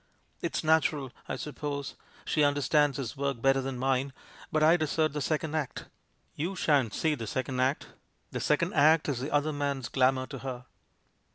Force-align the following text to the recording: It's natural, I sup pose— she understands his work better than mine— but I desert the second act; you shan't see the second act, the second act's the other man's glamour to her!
It's 0.41 0.63
natural, 0.63 1.11
I 1.29 1.35
sup 1.35 1.57
pose— 1.57 1.93
she 2.25 2.43
understands 2.43 2.97
his 2.97 3.15
work 3.15 3.39
better 3.39 3.61
than 3.61 3.77
mine— 3.77 4.13
but 4.51 4.63
I 4.63 4.75
desert 4.75 5.13
the 5.13 5.21
second 5.21 5.53
act; 5.53 5.85
you 6.33 6.55
shan't 6.55 6.95
see 6.95 7.13
the 7.13 7.27
second 7.27 7.59
act, 7.59 7.85
the 8.31 8.39
second 8.39 8.73
act's 8.73 9.19
the 9.19 9.29
other 9.29 9.53
man's 9.53 9.89
glamour 9.89 10.25
to 10.25 10.39
her! 10.39 10.65